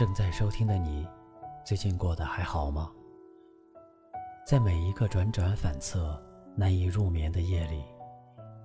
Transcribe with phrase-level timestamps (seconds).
[0.00, 1.06] 正在收听的你，
[1.62, 2.90] 最近过得还好吗？
[4.46, 6.18] 在每一个辗转反侧、
[6.56, 7.84] 难以入眠的夜里，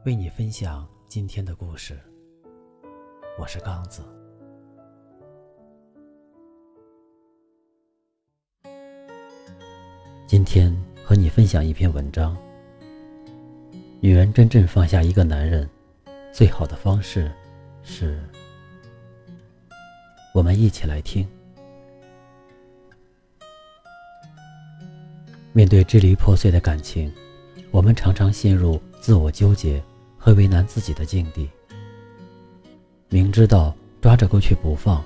[0.06, 2.00] 为你分享今天的故事。
[3.38, 4.02] 我是刚子。
[10.26, 10.74] 今天
[11.04, 12.34] 和你分享一篇文章。
[14.00, 15.70] 女人真正放下一个男人，
[16.32, 17.30] 最好的方式
[17.84, 18.24] 是……
[20.36, 21.26] 我们一起来听。
[25.54, 27.10] 面对支离破碎的感情，
[27.72, 29.82] 我们常常陷入自我纠结
[30.18, 31.50] 和为难自己的境地。
[33.08, 35.02] 明知道抓着过去不放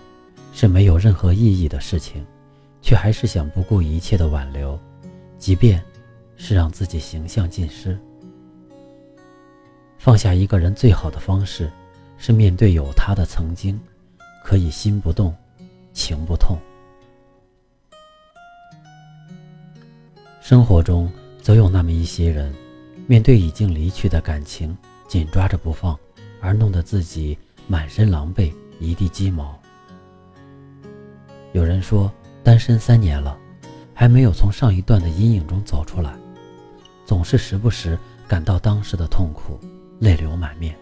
[0.51, 2.25] 是没有任何意义的事情，
[2.81, 4.79] 却还是想不顾一切的挽留，
[5.37, 5.79] 即便
[6.37, 7.95] 是让自己形象尽失。
[9.99, 11.71] 放下一个人最好的方式，
[12.17, 13.79] 是面对有他的曾经，
[14.49, 15.31] 可以心不动，
[15.93, 16.57] 情不痛。
[20.41, 21.07] 生活中
[21.39, 22.51] 总有那么一些人，
[23.05, 24.75] 面对已经离去的感情，
[25.07, 25.95] 紧抓着不放，
[26.41, 29.55] 而弄得自己满身狼狈，一地鸡毛。
[31.53, 32.11] 有人说，
[32.43, 33.37] 单身三年了，
[33.93, 36.17] 还没有从上一段的阴影中走出来，
[37.05, 37.95] 总是时不时
[38.27, 39.59] 感到当时的痛苦，
[39.99, 40.75] 泪流满面。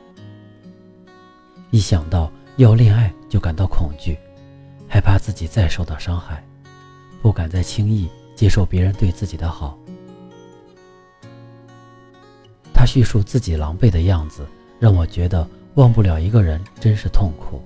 [1.69, 4.17] 一想到要恋爱，就感到恐惧，
[4.89, 6.43] 害怕自己再受到伤害，
[7.21, 8.09] 不敢再轻易。
[8.35, 9.75] 接受别人对自己的好，
[12.71, 14.45] 他叙述自己狼狈的样子，
[14.79, 17.59] 让我觉得忘不了一个人真是痛苦。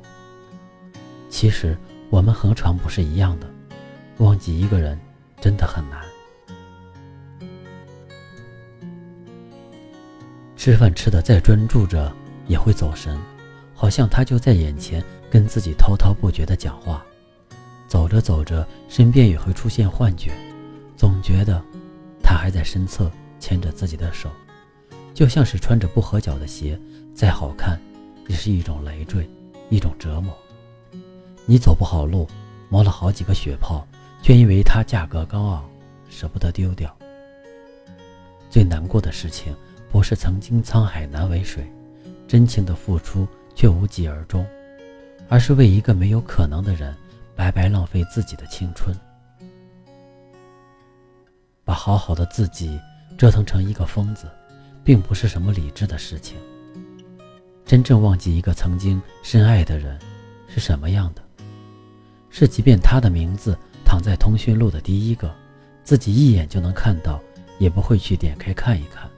[1.29, 1.77] 其实
[2.09, 3.47] 我们何尝不是一样的？
[4.19, 4.97] 忘记一个人
[5.41, 6.01] 真的很难。
[10.55, 12.09] 吃饭吃的再专注着，
[12.47, 13.19] 也会走神，
[13.81, 17.03] 好像他就在眼前，跟自己滔滔不绝的讲话。
[17.87, 20.31] 走着走着，身边也会出现幻觉。
[20.95, 21.59] 总觉得
[22.21, 24.29] 他还在身侧牵着自己的手，
[25.15, 26.79] 就像是穿着不合脚的鞋，
[27.15, 27.81] 再好看
[28.27, 29.27] 也是一种累赘，
[29.71, 30.31] 一种折磨。
[31.47, 32.27] 你走不好路，
[32.69, 33.83] 磨了好几个血泡，
[34.21, 35.67] 却因为它价格高昂，
[36.07, 36.95] 舍不得丢掉。
[38.47, 39.51] 最难过的事情
[39.91, 41.65] 不是曾经沧海难为水，
[42.27, 44.45] 真情的付出却无疾而终，
[45.29, 46.95] 而是为一个没有可能的人，
[47.35, 48.95] 白白浪费自己的青春。
[51.63, 52.79] 把好好的自己
[53.17, 54.27] 折腾成一个疯子，
[54.83, 56.37] 并不是什么理智的事情。
[57.65, 59.97] 真正忘记一个曾经深爱的人
[60.47, 61.21] 是什么样的？
[62.29, 65.33] 是即便他的名字躺在通讯录的第一个，
[65.83, 67.21] 自己一眼就能看到，
[67.59, 69.09] 也不会去点开看一看。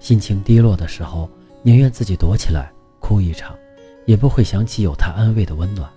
[0.00, 1.30] 心情低落的时候，
[1.62, 2.72] 宁愿自己躲起来
[3.06, 3.56] 哭一场，
[4.04, 5.88] 也不会想起有他安慰的温暖。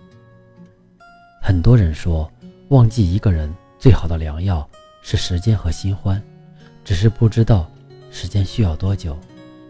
[1.42, 2.32] 很多人说，
[2.68, 4.70] 忘记一个人最好的良药。
[5.02, 6.22] 是时间和新欢，
[6.84, 7.68] 只是不知道
[8.12, 9.18] 时间需要多久，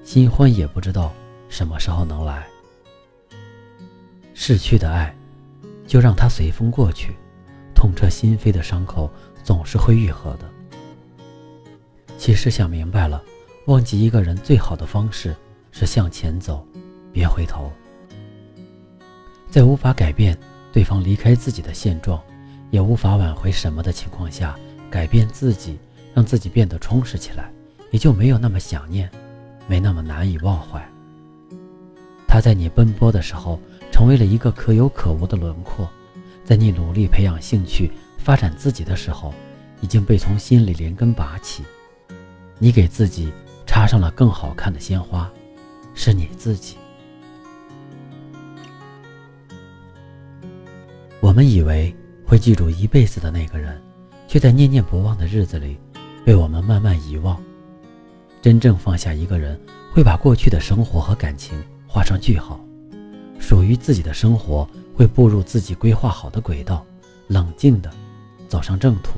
[0.04, 1.14] 新欢也不知道
[1.48, 2.46] 什么时候能来。
[4.34, 5.16] 逝去的爱，
[5.88, 7.16] 就让它随风过去，
[7.74, 9.10] 痛彻心扉的伤口
[9.46, 10.50] 总是会愈合的。
[12.18, 13.24] 其实想明白了，
[13.68, 15.34] 忘记一个人最好的方式
[15.72, 16.68] 是向前走，
[17.12, 17.72] 别回头。
[19.50, 20.38] 在无法改变
[20.72, 22.22] 对方离开自己的现状，
[22.70, 24.56] 也无法挽回什么的情况下。
[24.92, 25.78] 改变自己，
[26.16, 27.52] 让自己变得充实起来，
[27.92, 29.08] 也就没有那么想念，
[29.68, 30.84] 没那么难以忘怀。
[32.28, 33.59] 他在你奔波的时候，
[33.91, 35.86] 成为了一个可有可无的轮廓；
[36.44, 39.31] 在你努力培养兴趣、发展自己的时候，
[39.80, 41.64] 已经被从心里连根拔起。
[42.58, 43.31] 你给自己
[43.68, 45.31] 插上了更好看的鲜花，
[45.94, 46.78] 是你自己。
[51.19, 53.80] 我们以为会记住一辈子的那个人。
[54.30, 55.75] 却在念念不忘的日子里，
[56.24, 57.41] 被我们慢慢遗忘。
[58.44, 59.59] 真正放下一个人，
[59.91, 62.64] 会把过去的生活和感情画上句号，
[63.40, 66.85] 属于自己的生活会步入自己规划好的轨道，
[67.26, 67.91] 冷静的
[68.47, 69.14] 走上正途。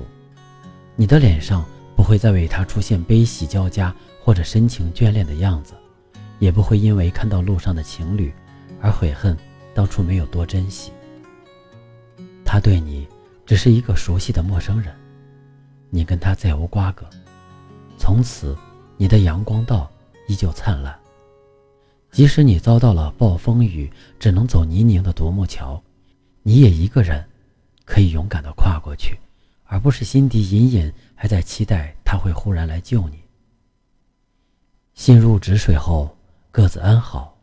[0.96, 3.94] 你的脸上不会再为他出现悲喜交加
[4.24, 5.74] 或者深情眷恋的样子，
[6.40, 8.34] 也不会因为看到路上的情侣
[8.80, 9.38] 而悔恨
[9.74, 10.94] 当初没有多珍惜。
[12.52, 13.08] 他对你
[13.46, 14.94] 只是一个熟悉的陌生人。
[15.90, 17.10] 你跟他再无瓜葛，
[17.98, 18.58] 从此
[18.98, 19.90] 你的阳光道
[20.28, 20.94] 依旧灿烂。
[22.12, 23.90] 即使你遭到了暴风雨，
[24.20, 25.82] 只能走泥泞的独木桥，
[26.44, 27.26] 你也一个人
[27.86, 29.18] 可以勇敢的跨过去，
[29.64, 33.18] 而不是心底隐隐还在期待他会忽然来救你。
[34.94, 36.14] 心如止水后
[36.52, 37.34] 各自安好，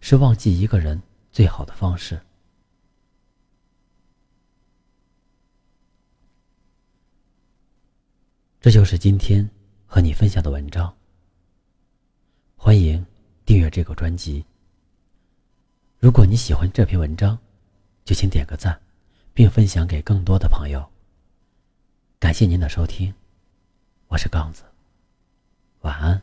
[0.00, 2.20] 是忘记一个人最好的方式。
[8.66, 9.48] 这就是今天
[9.86, 10.92] 和你分享的文章。
[12.56, 13.06] 欢迎
[13.44, 14.44] 订阅这个专辑。
[16.00, 17.38] 如果你喜欢这篇文章，
[18.04, 18.76] 就请点个赞，
[19.32, 20.84] 并分享给更多的朋友。
[22.18, 23.14] 感谢您的收听，
[24.08, 24.64] 我是刚子，
[25.82, 26.20] 晚安。